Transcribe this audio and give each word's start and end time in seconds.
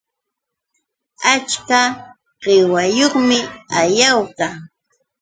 Achka 1.33 1.79
qiwayuqmi 2.41 3.39
Ayawka 3.79 4.47